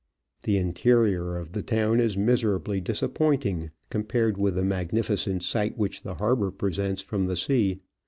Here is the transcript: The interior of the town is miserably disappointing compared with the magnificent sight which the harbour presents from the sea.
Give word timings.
The 0.41 0.57
interior 0.57 1.37
of 1.37 1.51
the 1.51 1.61
town 1.61 1.99
is 1.99 2.17
miserably 2.17 2.81
disappointing 2.81 3.69
compared 3.91 4.35
with 4.35 4.55
the 4.55 4.63
magnificent 4.63 5.43
sight 5.43 5.77
which 5.77 6.01
the 6.01 6.15
harbour 6.15 6.49
presents 6.49 7.03
from 7.03 7.27
the 7.27 7.37
sea. 7.37 7.81